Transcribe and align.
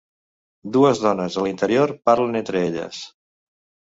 Dues 0.77 1.01
dones 1.03 1.37
a 1.37 1.43
l'interior 1.47 1.93
parlen 2.11 2.39
entre 2.39 2.65
elles. 2.71 3.03